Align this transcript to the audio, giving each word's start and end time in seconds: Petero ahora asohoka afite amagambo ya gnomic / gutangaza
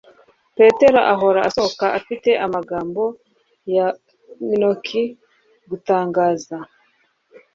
Petero 0.57 0.99
ahora 1.13 1.39
asohoka 1.49 1.85
afite 1.99 2.29
amagambo 2.45 3.03
ya 3.75 3.87
gnomic 4.47 4.85
/ 5.31 5.69
gutangaza 5.69 6.57